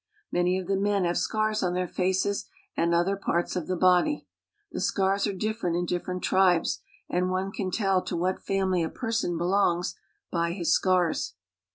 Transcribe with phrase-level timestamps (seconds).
[0.31, 3.75] Many of the' p men have scars on their faces and other parts of the
[3.75, 4.25] body, I
[4.71, 8.81] The scars are different in different tribes, and one can tell I to what family
[8.81, 9.93] a person belongs
[10.31, 11.35] by his scars.